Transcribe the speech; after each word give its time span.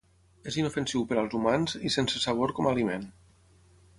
És 0.51 0.55
inofensiu 0.59 1.03
per 1.11 1.19
als 1.23 1.35
humans 1.41 1.77
i 1.89 1.93
sense 1.97 2.23
sabor 2.25 2.57
com 2.61 2.69
a 2.71 2.75
aliment. 2.77 3.09